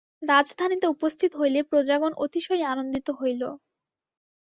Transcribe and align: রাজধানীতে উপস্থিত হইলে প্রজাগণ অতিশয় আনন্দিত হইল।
রাজধানীতে 0.23 0.85
উপস্থিত 0.87 1.31
হইলে 1.35 1.59
প্রজাগণ 1.69 2.11
অতিশয় 2.25 2.63
আনন্দিত 2.71 3.07
হইল। 3.19 3.41